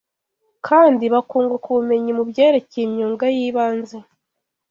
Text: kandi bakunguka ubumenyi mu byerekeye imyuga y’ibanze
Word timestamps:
kandi 0.67 1.03
bakunguka 1.13 1.65
ubumenyi 1.71 2.11
mu 2.17 2.23
byerekeye 2.29 2.83
imyuga 2.87 3.25
y’ibanze 3.35 3.97